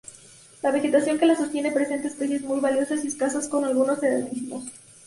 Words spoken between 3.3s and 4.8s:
con algunos endemismos.